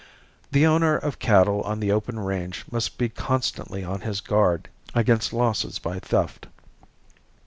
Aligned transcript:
The 0.51 0.65
owner 0.65 0.97
of 0.97 1.19
cattle 1.19 1.61
on 1.61 1.79
the 1.79 1.91
open 1.91 2.19
range 2.19 2.65
must 2.71 2.97
be 2.97 3.07
constantly 3.07 3.83
on 3.83 4.01
his 4.01 4.19
guard 4.19 4.67
against 4.95 5.31
losses 5.31 5.77
by 5.77 5.99
theft. 5.99 6.47